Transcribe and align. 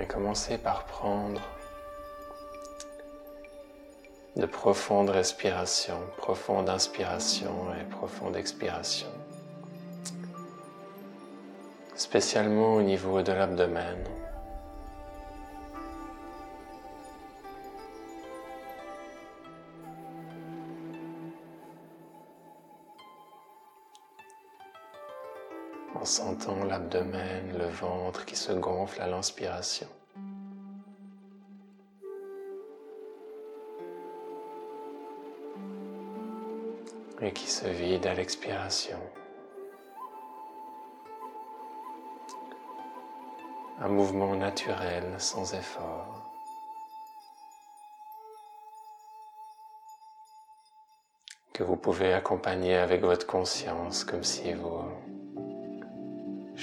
Et 0.00 0.06
commencez 0.06 0.58
par 0.58 0.84
prendre 0.84 1.40
de 4.36 4.46
profondes 4.46 5.10
respirations, 5.10 6.00
profonde 6.16 6.68
inspiration 6.68 7.74
et 7.74 7.84
profonde 7.84 8.36
expiration, 8.36 9.08
spécialement 11.96 12.76
au 12.76 12.82
niveau 12.82 13.22
de 13.22 13.32
l'abdomen. 13.32 13.98
L'abdomen, 26.56 27.56
le 27.58 27.66
ventre 27.66 28.24
qui 28.24 28.36
se 28.36 28.52
gonfle 28.52 29.00
à 29.00 29.06
l'inspiration. 29.06 29.88
et 37.20 37.32
qui 37.32 37.48
se 37.48 37.66
vide 37.66 38.06
à 38.06 38.14
l'expiration. 38.14 39.00
Un 43.80 43.88
mouvement 43.88 44.36
naturel 44.36 45.04
sans 45.18 45.52
effort. 45.52 46.28
que 51.58 51.64
vous 51.64 51.74
pouvez 51.74 52.12
accompagner 52.12 52.76
avec 52.76 53.00
votre 53.00 53.26
conscience 53.26 54.04
comme 54.04 54.22
si 54.22 54.52
vous 54.52 54.84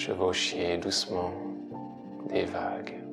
chevauchiez 0.05 0.77
doucement 0.77 1.33
des 2.29 2.45
vagues. 2.45 3.04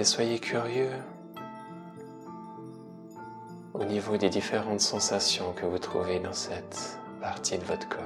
Et 0.00 0.04
soyez 0.04 0.38
curieux 0.38 0.94
au 3.74 3.84
niveau 3.84 4.16
des 4.16 4.30
différentes 4.30 4.80
sensations 4.80 5.52
que 5.52 5.66
vous 5.66 5.78
trouvez 5.78 6.18
dans 6.20 6.32
cette 6.32 6.98
partie 7.20 7.58
de 7.58 7.64
votre 7.64 7.86
corps. 7.86 8.00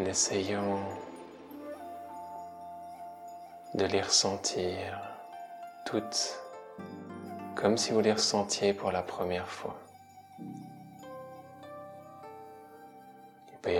Essayons 0.00 0.80
de 3.74 3.84
les 3.84 4.00
ressentir 4.00 4.98
toutes 5.86 6.36
comme 7.54 7.78
si 7.78 7.92
vous 7.92 8.00
les 8.00 8.12
ressentiez 8.12 8.74
pour 8.74 8.90
la 8.90 9.02
première 9.02 9.46
fois. 9.46 9.78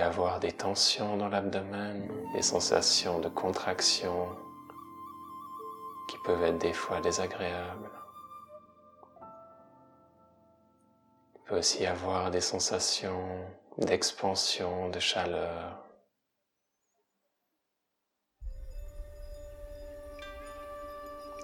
Avoir 0.01 0.41
des 0.41 0.53
tensions 0.53 1.17
dans 1.17 1.29
l'abdomen, 1.29 2.09
des 2.35 2.43
sensations 2.43 3.19
de 3.19 3.29
contraction 3.29 4.29
qui 6.09 6.17
peuvent 6.25 6.43
être 6.45 6.59
des 6.59 6.73
fois 6.73 7.01
désagréables. 7.01 7.91
Il 11.35 11.41
peut 11.47 11.59
aussi 11.59 11.85
avoir 11.87 12.31
des 12.31 12.41
sensations 12.41 13.45
d'expansion, 13.79 14.89
de 14.89 15.01
chaleur. 15.01 15.79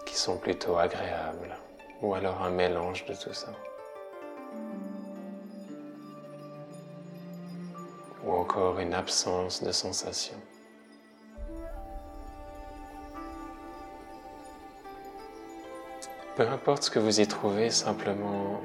qui 0.07 0.17
sont 0.17 0.39
plutôt 0.39 0.79
agréables, 0.79 1.55
ou 2.01 2.15
alors 2.15 2.43
un 2.43 2.51
mélange 2.51 3.05
de 3.05 3.15
tout 3.15 3.35
ça. 3.35 3.53
Ou 8.25 8.33
encore 8.33 8.79
une 8.79 8.95
absence 8.95 9.63
de 9.63 9.73
sensation. 9.73 10.37
Peu 16.37 16.47
importe 16.49 16.85
ce 16.85 16.91
que 16.91 16.99
vous 16.99 17.21
y 17.21 17.27
trouvez, 17.27 17.71
simplement 17.71 18.61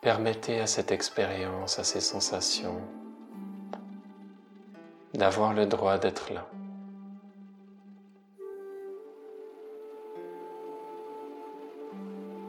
permettez 0.00 0.60
à 0.60 0.66
cette 0.66 0.92
expérience, 0.92 1.78
à 1.78 1.84
ces 1.84 2.00
sensations, 2.00 2.80
d'avoir 5.14 5.54
le 5.54 5.66
droit 5.66 5.98
d'être 5.98 6.32
là. 6.32 6.46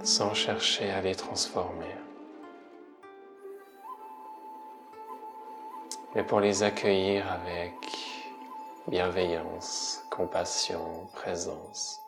sans 0.05 0.35
chercher 0.35 0.91
à 0.91 1.01
les 1.01 1.15
transformer. 1.15 1.94
Mais 6.15 6.23
pour 6.23 6.39
les 6.39 6.63
accueillir 6.63 7.29
avec 7.29 7.73
bienveillance, 8.87 10.03
compassion, 10.09 11.07
présence. 11.13 12.04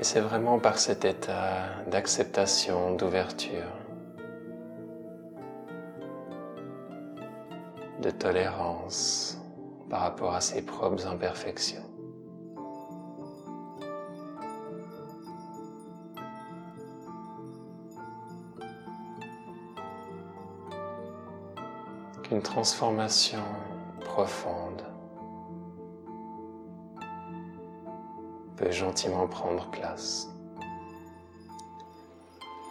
Et 0.00 0.02
c'est 0.02 0.20
vraiment 0.20 0.58
par 0.58 0.78
cet 0.78 1.04
état 1.04 1.84
d'acceptation, 1.90 2.94
d'ouverture, 2.94 3.70
de 8.00 8.08
tolérance 8.08 9.38
par 9.90 10.00
rapport 10.00 10.34
à 10.34 10.40
ses 10.40 10.62
propres 10.62 11.06
imperfections. 11.06 11.84
qu'une 22.22 22.42
transformation 22.42 23.42
profonde 24.04 24.89
gentiment 28.68 29.26
prendre 29.26 29.70
place, 29.70 30.28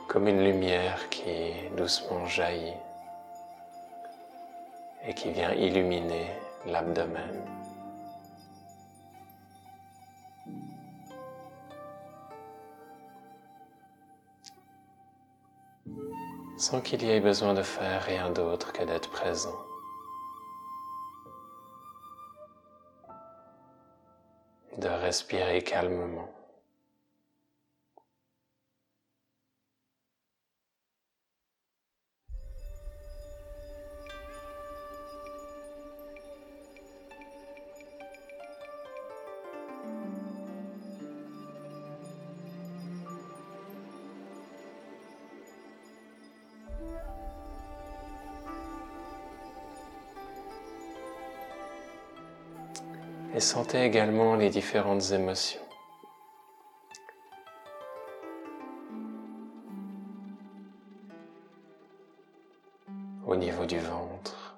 comme 0.08 0.28
une 0.28 0.44
lumière 0.44 1.10
qui 1.10 1.54
doucement 1.76 2.26
jaillit 2.28 2.74
et 5.08 5.14
qui 5.14 5.32
vient 5.32 5.54
illuminer 5.54 6.28
l'abdomen. 6.66 7.60
sans 16.60 16.82
qu'il 16.82 17.02
y 17.04 17.10
ait 17.10 17.22
besoin 17.22 17.54
de 17.54 17.64
faire 17.64 18.04
rien 18.04 18.30
d'autre 18.30 18.74
que 18.74 18.84
d'être 18.84 19.10
présent. 19.10 19.69
Respirer 25.10 25.64
calmement. 25.64 26.39
Sentez 53.56 53.84
également 53.84 54.36
les 54.36 54.52
différentes 54.52 55.10
émotions. 55.12 55.60
au 63.26 63.36
niveau 63.36 63.66
du 63.66 63.80
ventre. 63.80 64.56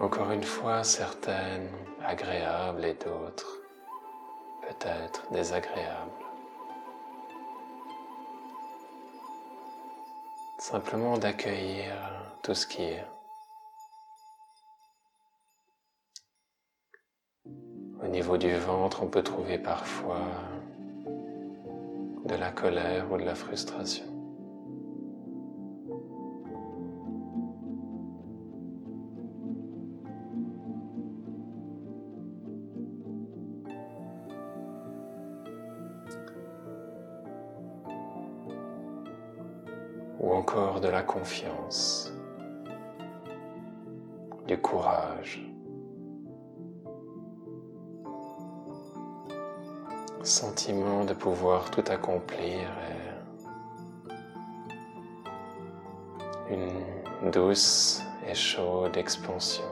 Encore 0.00 0.32
une 0.32 0.44
fois, 0.44 0.84
certaines 0.84 1.70
agréables 2.04 2.84
et 2.84 2.94
d'autres 2.94 3.62
peut-être 4.62 5.32
désagréables. 5.32 6.24
Simplement 10.58 11.16
d'accueillir 11.16 11.94
tout 12.42 12.54
ce 12.54 12.66
qui 12.66 12.82
est. 12.82 13.17
Au 18.08 18.10
niveau 18.10 18.38
du 18.38 18.54
ventre, 18.54 19.02
on 19.02 19.06
peut 19.06 19.22
trouver 19.22 19.58
parfois 19.58 20.22
de 22.24 22.34
la 22.34 22.50
colère 22.50 23.04
ou 23.12 23.18
de 23.18 23.24
la 23.24 23.34
frustration. 23.34 24.06
ou 40.18 40.32
encore 40.32 40.80
de 40.80 40.88
la 40.88 41.02
confiance, 41.02 42.12
du 44.48 44.58
courage. 44.58 45.48
Sentiment 50.28 51.06
de 51.06 51.14
pouvoir 51.14 51.70
tout 51.70 51.84
accomplir 51.88 52.68
et 56.50 56.54
une 56.54 57.30
douce 57.30 58.02
et 58.26 58.34
chaude 58.34 58.94
expansion. 58.98 59.64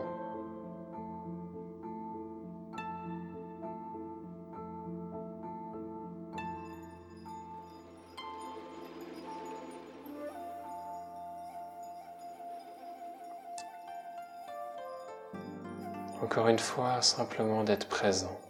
Encore 16.23 16.49
une 16.49 16.59
fois, 16.59 17.03
simplement 17.03 17.63
d'être 17.63 17.89
présent. 17.89 18.41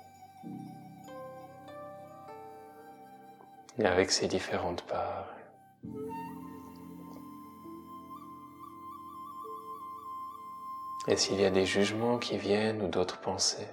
Et 3.79 3.85
avec 3.85 4.11
ces 4.11 4.27
différentes 4.27 4.83
parts. 4.83 5.33
Et 11.09 11.17
s'il 11.17 11.41
y 11.41 11.45
a 11.45 11.51
des 11.51 11.67
jugements 11.67 12.19
qui 12.19 12.37
viennent 12.37 12.83
ou 12.83 12.89
d'autres 12.89 13.21
pensées, 13.21 13.69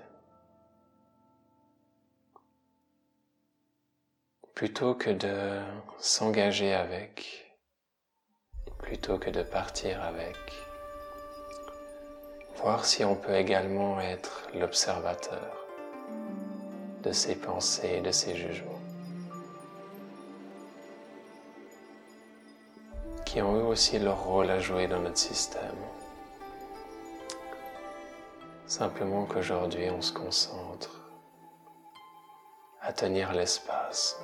plutôt 4.53 4.93
que 4.93 5.09
de 5.09 5.59
s'engager 5.97 6.73
avec, 6.73 7.57
plutôt 8.77 9.17
que 9.17 9.31
de 9.31 9.41
partir 9.41 10.03
avec, 10.03 10.37
voir 12.57 12.85
si 12.85 13.03
on 13.03 13.15
peut 13.15 13.35
également 13.35 13.99
être 13.99 14.47
l'observateur 14.53 15.65
de 17.01 17.11
ses 17.11 17.35
pensées 17.35 17.95
et 17.97 18.01
de 18.01 18.11
ses 18.11 18.35
jugements, 18.35 18.72
qui 23.33 23.41
ont 23.41 23.55
eux 23.55 23.63
aussi 23.63 23.97
leur 23.97 24.25
rôle 24.25 24.51
à 24.51 24.59
jouer 24.59 24.85
dans 24.85 24.99
notre 24.99 25.17
système. 25.17 25.81
Simplement 28.67 29.25
qu'aujourd'hui 29.25 29.89
on 29.89 30.03
se 30.03 30.13
concentre 30.13 31.01
à 32.79 32.93
tenir 32.93 33.33
l'espace 33.33 34.21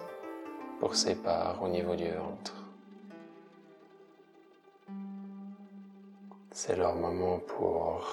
pour 0.80 0.94
ces 0.94 1.16
parts 1.16 1.60
au 1.64 1.68
niveau 1.68 1.96
du 1.96 2.08
ventre. 2.12 2.54
C'est 6.52 6.76
leur 6.76 6.94
moment 6.94 7.40
pour 7.40 8.06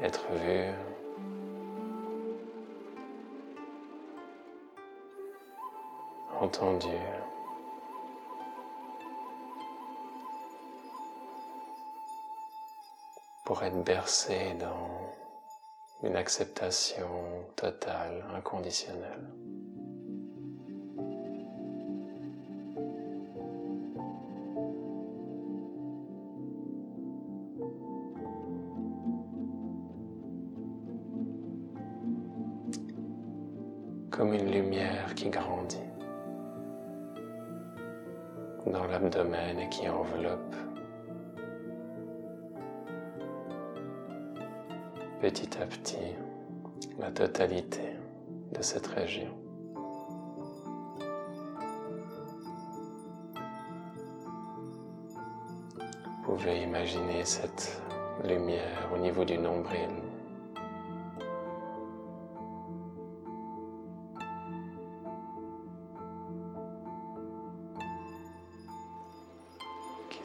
être 0.00 0.30
vu. 0.44 0.66
Entendu. 6.40 6.86
Pour 13.48 13.62
être 13.62 13.82
bercé 13.82 14.52
dans 14.60 15.10
une 16.02 16.16
acceptation 16.16 17.08
totale, 17.56 18.22
inconditionnelle. 18.34 19.26
La 46.98 47.10
totalité 47.10 47.82
de 48.52 48.62
cette 48.62 48.86
région. 48.86 49.32
Vous 55.76 56.34
pouvez 56.34 56.62
imaginer 56.62 57.24
cette 57.24 57.82
lumière 58.24 58.90
au 58.94 58.98
niveau 58.98 59.24
du 59.24 59.38
nombril 59.38 59.90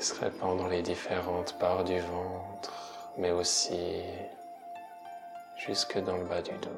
se 0.04 0.20
répand 0.20 0.58
dans 0.58 0.68
les 0.68 0.82
différentes 0.82 1.58
parts 1.60 1.86
du 1.86 1.98
ventre, 1.98 2.74
mais 3.18 3.32
aussi 3.32 4.02
jusque 5.68 5.98
dans 5.98 6.18
le 6.18 6.26
bas 6.26 6.42
du 6.42 6.52
dos. 6.58 6.70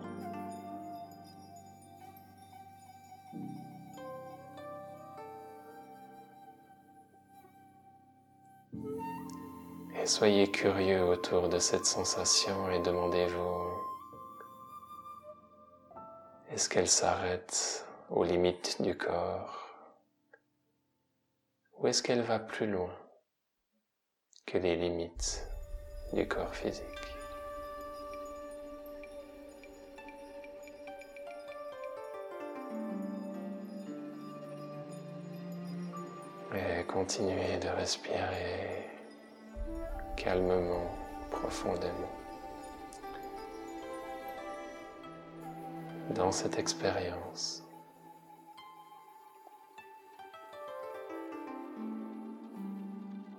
Et 10.00 10.06
soyez 10.06 10.52
curieux 10.52 11.04
autour 11.04 11.50
de 11.50 11.58
cette 11.58 11.86
sensation 11.86 12.70
et 12.70 12.80
demandez-vous, 12.80 13.72
est-ce 16.52 16.70
qu'elle 16.70 16.88
s'arrête 16.88 17.88
aux 18.10 18.24
limites 18.24 18.82
du 18.82 18.96
corps? 18.96 19.68
Ou 21.80 21.88
est-ce 21.88 22.04
qu'elle 22.04 22.22
va 22.22 22.40
plus 22.40 22.68
loin 22.68 22.94
que 24.46 24.60
les 24.60 24.76
limites 24.76 25.44
du 26.14 26.28
corps 26.28 26.54
physique? 26.54 27.05
Continuez 36.96 37.58
de 37.62 37.68
respirer 37.68 38.88
calmement, 40.16 40.90
profondément. 41.30 42.16
Dans 46.12 46.32
cette 46.32 46.58
expérience. 46.58 47.64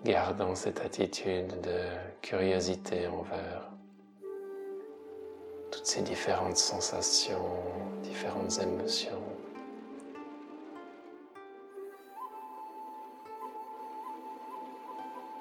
gardant 0.05 0.55
cette 0.55 0.83
attitude 0.83 1.59
de 1.63 1.81
curiosité 2.21 3.07
envers 3.07 3.71
toutes 5.73 5.87
ces 5.87 6.03
différentes 6.03 6.59
sensations, 6.59 7.63
différentes 8.03 8.59
émotions. 8.61 9.23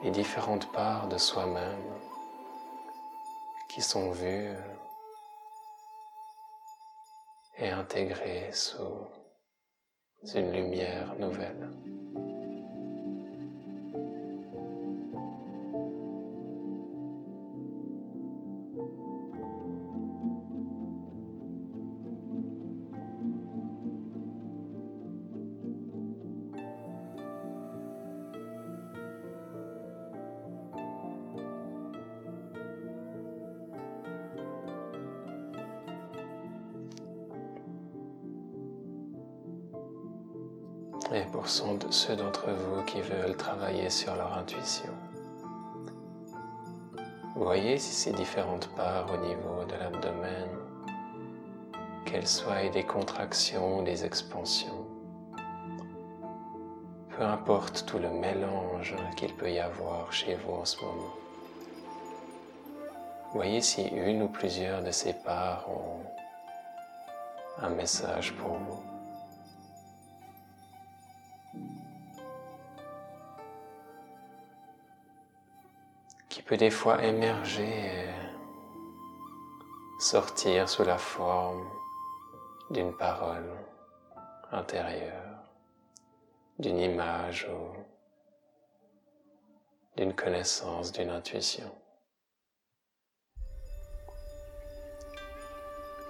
Les 0.03 0.11
différentes 0.11 0.71
parts 0.71 1.07
de 1.07 1.17
soi-même 1.17 1.93
qui 3.69 3.81
sont 3.81 4.11
vues 4.11 4.53
et 7.57 7.69
intégrées 7.69 8.51
sous 8.51 9.07
une 10.35 10.51
lumière 10.51 11.15
nouvelle. 11.17 11.71
Ceux 41.95 42.17
d'entre 42.17 42.51
vous 42.51 42.83
qui 42.83 42.99
veulent 42.99 43.37
travailler 43.37 43.89
sur 43.89 44.13
leur 44.15 44.37
intuition, 44.37 44.91
voyez 47.37 47.77
si 47.77 47.93
ces 47.93 48.11
différentes 48.11 48.67
parts 48.75 49.07
au 49.13 49.17
niveau 49.25 49.63
de 49.63 49.75
l'abdomen, 49.75 50.49
qu'elles 52.05 52.27
soient 52.27 52.67
des 52.67 52.83
contractions 52.83 53.79
ou 53.79 53.83
des 53.83 54.03
expansions, 54.03 54.85
peu 57.15 57.23
importe 57.23 57.85
tout 57.85 57.97
le 57.97 58.09
mélange 58.09 58.93
qu'il 59.15 59.33
peut 59.33 59.51
y 59.51 59.59
avoir 59.59 60.11
chez 60.11 60.35
vous 60.35 60.51
en 60.51 60.65
ce 60.65 60.83
moment. 60.83 61.15
Voyez 63.33 63.61
si 63.61 63.83
une 63.87 64.23
ou 64.23 64.27
plusieurs 64.27 64.83
de 64.83 64.91
ces 64.91 65.13
parts 65.13 65.65
ont 65.69 66.03
un 67.65 67.69
message 67.69 68.33
pour 68.33 68.51
vous. 68.51 68.94
Peut 76.45 76.57
des 76.57 76.69
fois 76.69 77.03
émerger 77.03 77.67
et 77.67 78.09
sortir 79.99 80.69
sous 80.69 80.83
la 80.83 80.97
forme 80.97 81.67
d'une 82.69 82.95
parole 82.95 83.49
intérieure, 84.51 85.39
d'une 86.59 86.79
image 86.79 87.47
ou 87.49 87.75
d'une 89.97 90.13
connaissance, 90.13 90.91
d'une 90.91 91.09
intuition. 91.09 91.71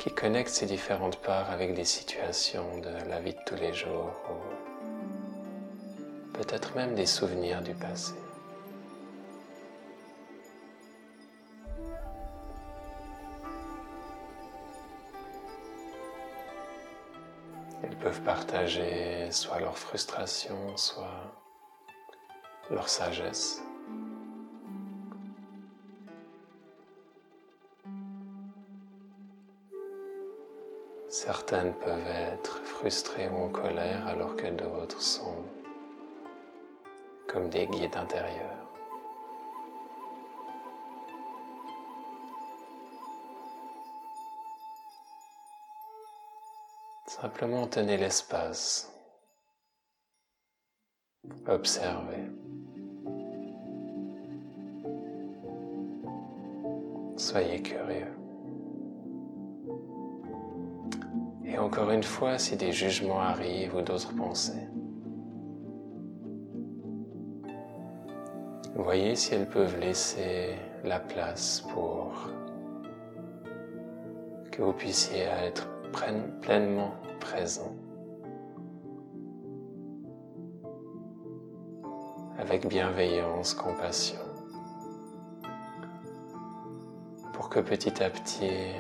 qui 0.05 0.13
connecte 0.13 0.51
ces 0.51 0.67
différentes 0.67 1.17
parts 1.17 1.49
avec 1.49 1.73
des 1.73 1.83
situations 1.83 2.77
de 2.77 3.09
la 3.09 3.19
vie 3.19 3.33
de 3.33 3.39
tous 3.43 3.55
les 3.55 3.73
jours 3.73 4.13
ou 4.29 4.35
peut-être 6.31 6.75
même 6.75 6.93
des 6.93 7.07
souvenirs 7.07 7.63
du 7.63 7.73
passé? 7.73 8.13
Ils 17.87 17.97
peuvent 17.97 18.21
partager 18.21 19.29
soit 19.31 19.59
leur 19.59 19.77
frustration, 19.77 20.75
soit 20.75 21.33
leur 22.71 22.89
sagesse. 22.89 23.61
Certaines 31.07 31.73
peuvent 31.73 32.07
être 32.07 32.57
frustrées 32.63 33.29
ou 33.29 33.45
en 33.45 33.49
colère 33.49 34.07
alors 34.07 34.35
que 34.35 34.47
d'autres 34.47 35.01
sont 35.01 35.45
comme 37.27 37.49
des 37.49 37.67
guides 37.67 37.95
intérieurs. 37.95 38.64
Simplement 47.22 47.65
tenez 47.65 47.95
l'espace. 47.95 48.91
Observez. 51.48 52.25
Soyez 57.15 57.62
curieux. 57.62 58.13
Et 61.45 61.57
encore 61.57 61.89
une 61.91 62.03
fois, 62.03 62.38
si 62.38 62.57
des 62.57 62.74
jugements 62.74 63.22
arrivent 63.22 63.75
ou 63.75 63.81
d'autres 63.81 64.13
pensées, 64.13 64.67
voyez 68.75 69.15
si 69.15 69.36
elles 69.36 69.48
peuvent 69.48 69.79
laisser 69.79 70.55
la 70.84 71.00
place 71.00 71.62
pour 71.74 72.12
que 74.51 74.62
vous 74.62 74.74
puissiez 74.74 75.22
être 75.22 75.75
pleinement 76.41 76.93
présent 77.19 77.75
avec 82.37 82.67
bienveillance, 82.67 83.53
compassion, 83.53 84.19
pour 87.33 87.49
que 87.49 87.59
petit 87.59 88.03
à 88.03 88.09
petit 88.09 88.73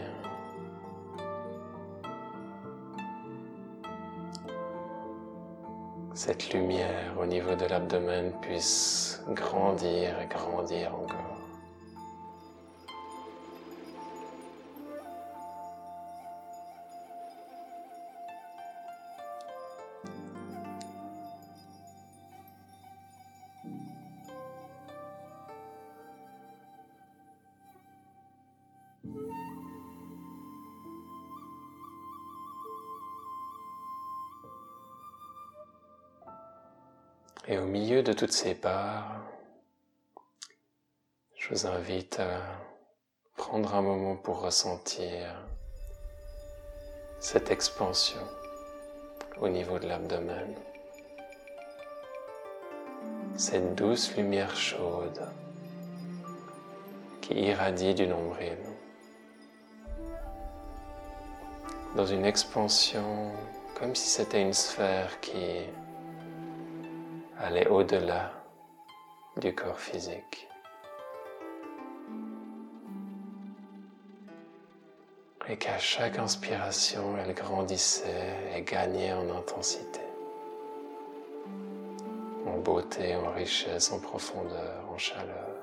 cette 6.13 6.53
lumière 6.53 7.13
au 7.19 7.25
niveau 7.25 7.55
de 7.55 7.65
l'abdomen 7.65 8.31
puisse 8.41 9.21
grandir 9.29 10.17
et 10.19 10.27
grandir 10.27 10.95
encore. 10.95 11.14
Et 37.47 37.59
au 37.59 37.65
milieu 37.65 38.01
de 38.01 38.11
toutes 38.11 38.31
ces 38.31 38.55
parts, 38.55 39.21
je 41.35 41.49
vous 41.49 41.67
invite 41.67 42.19
à 42.19 42.41
prendre 43.37 43.75
un 43.75 43.83
moment 43.83 44.15
pour 44.15 44.41
ressentir 44.41 45.35
cette 47.19 47.51
expansion 47.51 48.21
au 49.39 49.47
niveau 49.47 49.77
de 49.77 49.87
l'abdomen, 49.87 50.55
cette 53.37 53.75
douce 53.75 54.15
lumière 54.17 54.55
chaude 54.55 55.21
qui 57.21 57.35
irradie 57.35 57.93
du 57.93 58.07
nombril, 58.07 58.57
dans 61.95 62.07
une 62.07 62.25
expansion 62.25 63.31
comme 63.75 63.93
si 63.93 64.09
c'était 64.09 64.41
une 64.41 64.53
sphère 64.53 65.19
qui 65.19 65.67
aller 67.45 67.67
au-delà 67.67 68.31
du 69.37 69.53
corps 69.53 69.79
physique. 69.79 70.47
Et 75.47 75.57
qu'à 75.57 75.77
chaque 75.77 76.17
inspiration, 76.17 77.15
elle 77.19 77.35
grandissait 77.35 78.33
et 78.55 78.63
gagnait 78.63 79.13
en 79.13 79.29
intensité, 79.29 80.01
en 82.47 82.57
beauté, 82.57 83.15
en 83.15 83.31
richesse, 83.31 83.91
en 83.91 83.99
profondeur, 83.99 84.83
en 84.91 84.97
chaleur. 84.97 85.54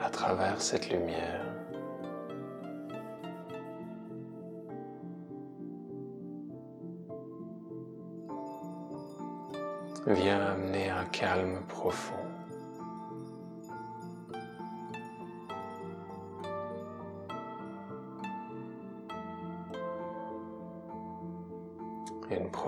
À 0.00 0.08
travers 0.08 0.62
cette 0.62 0.88
lumière 0.88 1.44
vient 10.06 10.40
amener 10.40 10.88
un 10.88 11.04
calme 11.04 11.60
profond. 11.68 12.19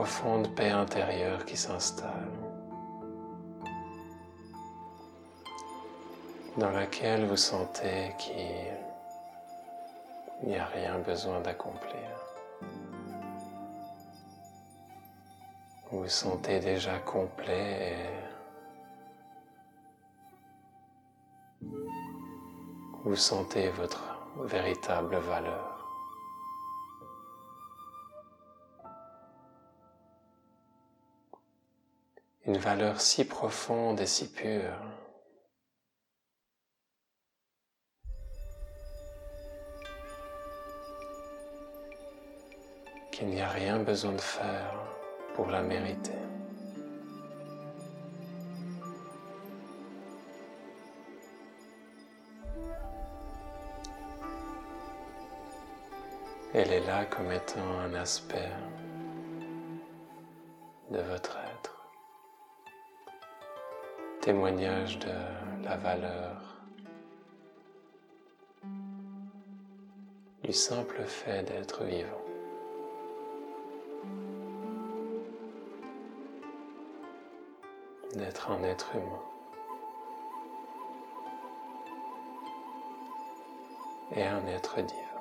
Profonde 0.03 0.49
paix 0.57 0.71
intérieure 0.71 1.45
qui 1.45 1.57
s'installe, 1.57 2.33
dans 6.57 6.73
laquelle 6.73 7.25
vous 7.27 7.37
sentez 7.37 8.13
qu'il 8.19 8.67
Il 10.43 10.49
n'y 10.49 10.57
a 10.57 10.67
rien 10.67 10.99
besoin 10.99 11.41
d'accomplir. 11.41 12.11
Vous 15.89 16.01
vous 16.01 16.09
sentez 16.09 16.59
déjà 16.59 16.99
complet 16.99 17.93
et 17.93 18.09
vous 23.05 23.15
sentez 23.15 23.69
votre 23.69 24.03
véritable 24.43 25.15
valeur. 25.19 25.72
Une 32.47 32.59
valeur 32.59 33.01
si 33.01 33.25
profonde 33.25 34.01
et 34.01 34.07
si 34.07 34.33
pure. 34.33 34.77
qu'il 43.13 43.29
n'y 43.29 43.43
a 43.43 43.49
rien 43.49 43.79
besoin 43.79 44.13
de 44.13 44.21
faire 44.21 44.73
pour 45.35 45.47
la 45.49 45.63
mériter. 45.63 46.11
Elle 56.55 56.73
est 56.73 56.87
là 56.87 57.05
comme 57.05 57.31
étant 57.31 57.79
un 57.81 57.95
aspect 57.95 58.51
de 60.91 61.01
votre 61.01 61.37
être, 61.37 61.52
témoignage 64.23 65.01
de 65.01 65.65
la 65.65 65.77
valeur 65.77 66.63
du 70.45 70.53
simple 70.53 71.03
fait 71.03 71.43
d'être 71.43 71.83
vivant. 71.85 72.07
d'être 78.15 78.51
un 78.51 78.63
être 78.63 78.95
humain. 78.95 79.23
Et 84.15 84.23
un 84.23 84.47
être 84.47 84.77
divin. 84.83 85.12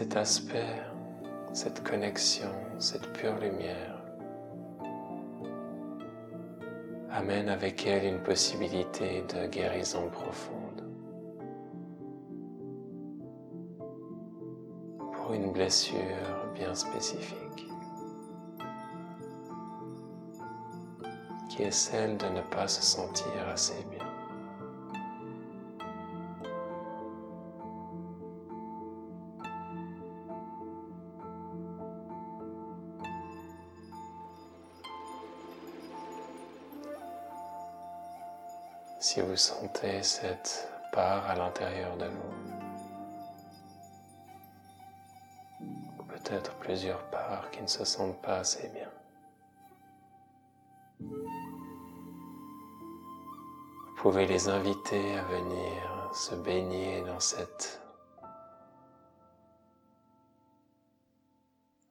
Cet 0.00 0.16
aspect, 0.16 0.80
cette 1.52 1.84
connexion, 1.84 2.48
cette 2.78 3.12
pure 3.12 3.36
lumière 3.38 4.02
amène 7.10 7.50
avec 7.50 7.86
elle 7.86 8.06
une 8.06 8.22
possibilité 8.22 9.22
de 9.28 9.46
guérison 9.48 10.08
profonde. 10.08 10.88
Pour 15.12 15.34
une 15.34 15.52
blessure 15.52 15.98
bien 16.54 16.74
spécifique, 16.74 17.68
qui 21.50 21.62
est 21.64 21.70
celle 21.70 22.16
de 22.16 22.26
ne 22.28 22.40
pas 22.50 22.68
se 22.68 22.80
sentir 22.80 23.46
assez 23.52 23.84
bien. 23.90 24.09
Si 39.10 39.20
vous 39.22 39.36
sentez 39.36 40.04
cette 40.04 40.70
part 40.92 41.28
à 41.28 41.34
l'intérieur 41.34 41.96
de 41.96 42.06
vous. 42.06 42.32
Peut-être 46.06 46.54
plusieurs 46.60 47.02
parts 47.10 47.50
qui 47.50 47.60
ne 47.60 47.66
se 47.66 47.84
sentent 47.84 48.22
pas 48.22 48.36
assez 48.36 48.68
bien. 48.68 48.88
Vous 51.00 51.26
pouvez 53.96 54.26
les 54.26 54.48
inviter 54.48 55.18
à 55.18 55.24
venir 55.24 56.10
se 56.14 56.36
baigner 56.36 57.02
dans 57.02 57.18
cet 57.18 57.82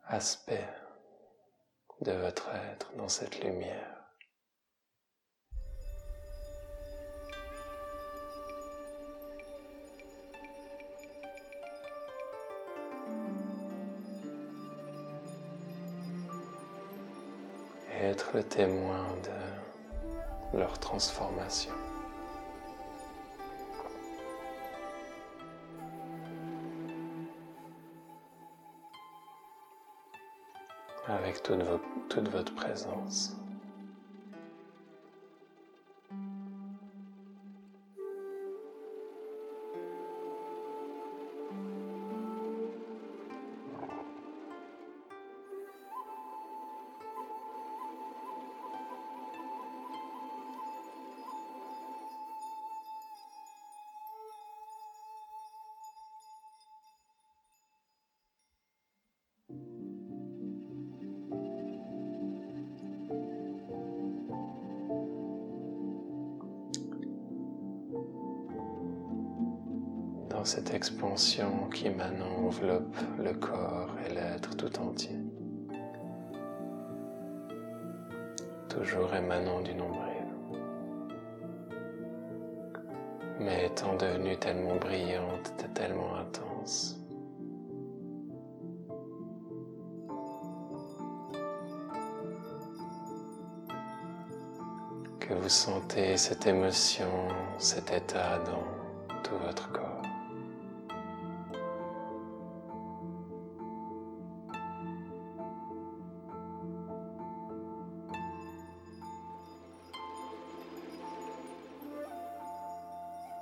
aspect 0.08 0.70
de 2.00 2.14
votre 2.14 2.48
être, 2.72 2.94
dans 2.96 3.10
cette 3.10 3.44
lumière. 3.44 3.99
Être 18.02 18.32
le 18.34 18.44
témoin 18.44 19.08
de 20.54 20.58
leur 20.58 20.80
transformation. 20.80 21.72
avec 31.08 31.42
toute, 31.42 31.60
toute 32.08 32.30
votre 32.30 32.54
présence. 32.54 33.36
Cette 70.46 70.74
expansion 70.74 71.70
qui 71.74 71.90
maintenant 71.90 72.46
enveloppe 72.46 72.96
le 73.18 73.34
corps 73.34 73.96
et 74.06 74.14
l'être 74.14 74.56
tout 74.56 74.80
entier. 74.80 75.18
Toujours 78.70 79.14
émanant 79.14 79.62
du 79.62 79.74
nombril, 79.74 80.28
mais 83.40 83.66
étant 83.66 83.96
devenue 83.96 84.38
tellement 84.38 84.76
brillante 84.76 85.54
et 85.64 85.74
tellement 85.74 86.16
intense. 86.16 87.00
que 95.30 95.36
vous 95.36 95.50
sentez 95.50 96.18
cette 96.18 96.48
émotion, 96.48 97.28
cet 97.60 97.92
état 97.92 98.40
dans 98.40 98.64
tout 99.22 99.38
votre 99.46 99.72
corps. 99.72 99.89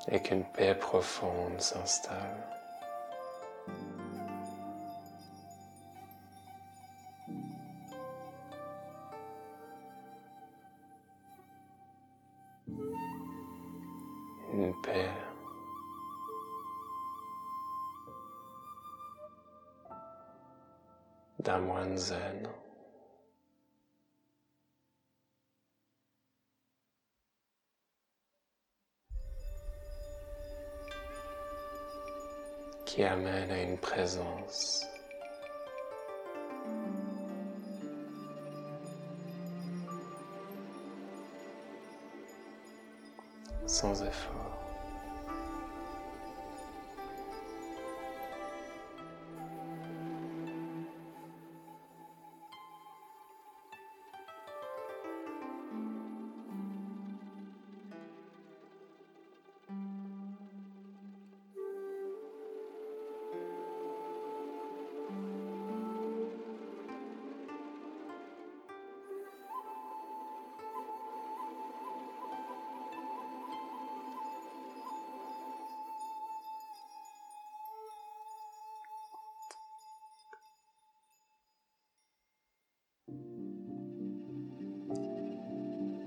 Et 0.09 0.21
qu'une 0.21 0.43
paix 0.45 0.75
profonde 0.75 1.59
s'installe. 1.59 2.17
Une 14.53 14.73
paix 14.81 15.09
d'un 21.39 21.59
moine 21.59 21.97
zen. 21.97 22.36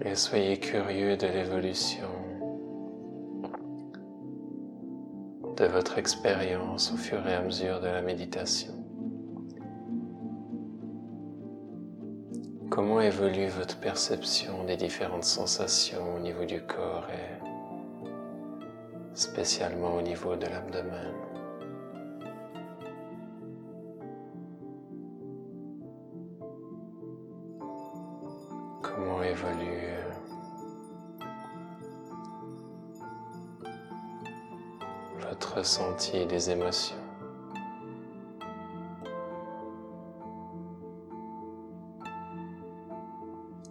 Et 0.02 0.14
soyez 0.14 0.58
curieux 0.58 1.18
de 1.18 1.26
l'évolution 1.26 2.08
de 5.58 5.66
votre 5.66 5.98
expérience 5.98 6.90
au 6.92 6.96
fur 6.96 7.26
et 7.28 7.34
à 7.34 7.42
mesure 7.42 7.80
de 7.80 7.86
la 7.86 8.00
méditation. 8.00 8.72
Comment 12.70 13.02
évolue 13.02 13.48
votre 13.48 13.78
perception 13.78 14.64
des 14.64 14.78
différentes 14.78 15.24
sensations 15.24 16.16
au 16.16 16.18
niveau 16.18 16.46
du 16.46 16.62
corps 16.62 17.06
et 17.10 17.44
spécialement 19.12 19.96
au 19.96 20.02
niveau 20.02 20.34
de 20.34 20.46
l'abdomen? 20.46 21.29
Votre 35.70 35.84
ressenti 35.84 36.26
des 36.26 36.50
émotions 36.50 36.96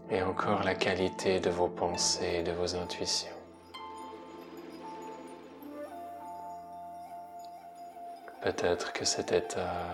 et 0.10 0.22
encore 0.22 0.64
la 0.64 0.76
qualité 0.76 1.40
de 1.40 1.50
vos 1.50 1.68
pensées 1.68 2.38
et 2.40 2.44
de 2.44 2.52
vos 2.52 2.76
intuitions. 2.76 3.36
Peut-être 8.42 8.94
que 8.94 9.04
cet 9.04 9.34
état 9.34 9.86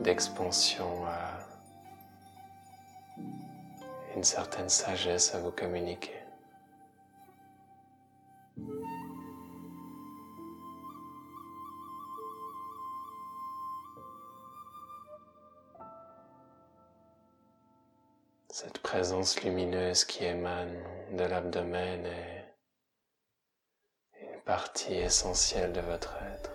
d'expansion 0.00 1.06
a 1.06 1.38
une 4.16 4.24
certaine 4.24 4.68
sagesse 4.68 5.34
à 5.34 5.38
vous 5.38 5.52
communiquer. 5.52 6.25
Cette 18.58 18.78
présence 18.78 19.42
lumineuse 19.42 20.06
qui 20.06 20.24
émane 20.24 20.82
de 21.12 21.24
l'abdomen 21.24 22.06
est 22.06 22.54
une 24.22 24.40
partie 24.46 24.94
essentielle 24.94 25.74
de 25.74 25.82
votre 25.82 26.14
être. 26.22 26.50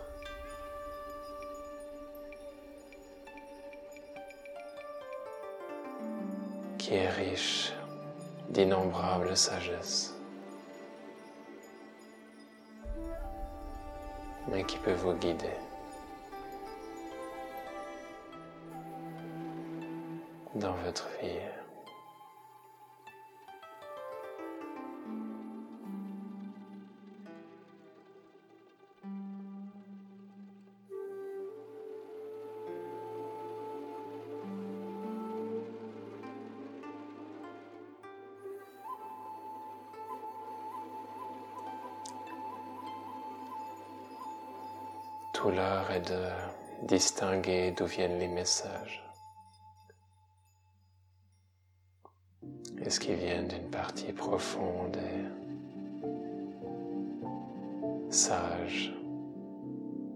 qui 6.79 6.95
est 6.95 7.09
riche 7.09 7.71
d'innombrables 8.49 9.37
sagesses, 9.37 10.15
mais 14.47 14.63
qui 14.65 14.79
peut 14.79 14.93
vous 14.93 15.13
guider. 15.13 15.53
dans 20.55 20.73
votre 20.83 21.07
vie. 21.21 21.60
Tout 45.41 45.49
l'art 45.49 45.89
est 45.89 46.07
de 46.07 46.85
distinguer 46.85 47.71
d'où 47.71 47.85
viennent 47.85 48.19
les 48.19 48.27
messages. 48.27 49.03
Est-ce 52.79 52.99
qu'ils 52.99 53.15
viennent 53.15 53.47
d'une 53.47 53.71
partie 53.71 54.13
profonde 54.13 54.97
et 54.97 55.25
sage 58.13 58.93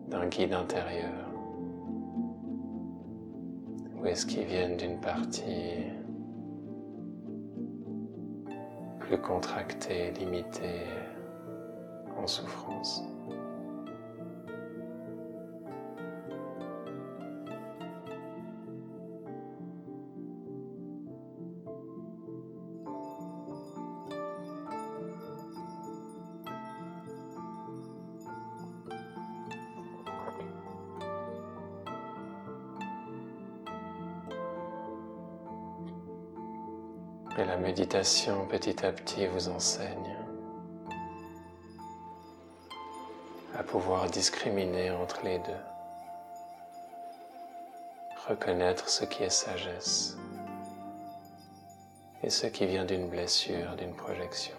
d'un 0.10 0.28
guide 0.28 0.54
intérieur? 0.54 1.32
Ou 3.98 4.06
est-ce 4.06 4.28
qu'ils 4.28 4.46
viennent 4.46 4.78
d'une 4.78 5.02
partie 5.02 5.86
plus 9.00 9.20
contractée, 9.20 10.12
limitée, 10.12 10.86
en 12.16 12.28
souffrance? 12.28 13.02
Et 37.38 37.44
la 37.44 37.58
méditation 37.58 38.46
petit 38.48 38.86
à 38.86 38.94
petit 38.94 39.28
vous 39.28 39.50
enseigne 39.50 40.16
à 43.58 43.64
pouvoir 43.64 44.10
discriminer 44.10 44.92
entre 44.92 45.22
les 45.24 45.40
deux, 45.40 45.64
reconnaître 48.30 48.88
ce 48.88 49.04
qui 49.04 49.24
est 49.24 49.30
sagesse 49.30 50.18
et 52.24 52.30
ce 52.30 52.48
qui 52.48 52.66
vient 52.66 52.86
d'une 52.86 53.10
blessure, 53.10 53.76
d'une 53.78 53.96
projection. 53.96 54.56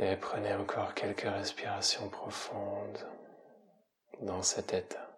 Et 0.00 0.14
prenez 0.14 0.54
encore 0.54 0.94
quelques 0.94 1.22
respirations 1.22 2.08
profondes 2.08 3.04
dans 4.22 4.42
cet 4.42 4.72
état. 4.72 5.08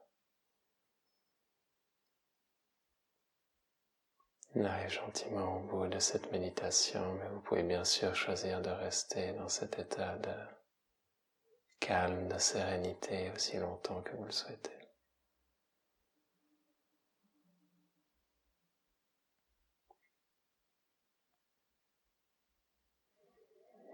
On 4.55 4.88
gentiment 4.88 5.59
au 5.59 5.61
bout 5.61 5.87
de 5.87 5.99
cette 5.99 6.33
méditation, 6.33 7.12
mais 7.14 7.29
vous 7.29 7.40
pouvez 7.40 7.62
bien 7.62 7.85
sûr 7.85 8.14
choisir 8.14 8.62
de 8.62 8.71
rester 8.71 9.33
dans 9.35 9.51
cet 9.51 9.79
état 9.79 10.16
de 10.16 10.35
calme, 11.79 12.29
de 12.29 12.38
sérénité 12.38 13.31
aussi 13.37 13.59
longtemps 13.59 14.01
que 14.01 14.16
vous 14.16 14.25
le 14.25 14.33
souhaitez. 14.33 14.80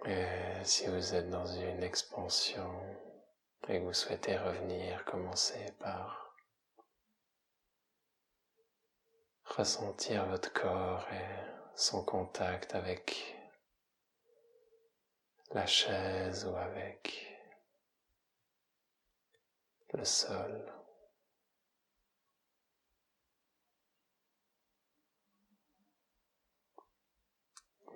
Et 0.08 0.64
si 0.64 0.86
vous 0.86 1.14
êtes 1.14 1.30
dans 1.30 1.46
une 1.46 1.82
expansion 1.82 2.70
et 3.66 3.80
que 3.80 3.84
vous 3.84 3.92
souhaitez 3.92 4.36
revenir, 4.36 5.04
commencez 5.04 5.72
par 5.80 6.32
ressentir 9.44 10.26
votre 10.26 10.52
corps 10.52 11.04
et 11.12 11.26
son 11.74 12.04
contact 12.04 12.76
avec 12.76 13.36
la 15.50 15.66
chaise 15.66 16.44
ou 16.44 16.54
avec 16.54 17.36
le 19.92 20.04
sol. 20.04 20.72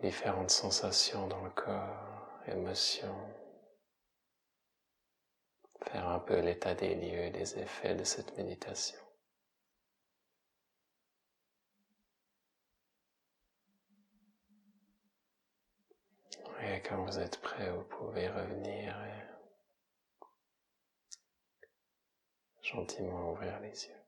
Différentes 0.02 0.50
sensations 0.50 1.26
dans 1.26 1.42
le 1.42 1.50
corps, 1.50 2.30
émotions. 2.46 3.34
Faire 5.84 6.08
un 6.08 6.20
peu 6.20 6.40
l'état 6.40 6.74
des 6.74 6.94
lieux 6.94 7.24
et 7.24 7.30
des 7.30 7.58
effets 7.58 7.94
de 7.94 8.04
cette 8.04 8.36
méditation. 8.36 8.98
Et 16.62 16.82
quand 16.82 17.04
vous 17.04 17.18
êtes 17.18 17.40
prêt, 17.40 17.70
vous 17.70 17.84
pouvez 17.84 18.28
revenir 18.28 18.94
et 19.04 19.30
gentiment 22.62 23.32
ouvrir 23.32 23.60
les 23.60 23.86
yeux. 23.86 23.99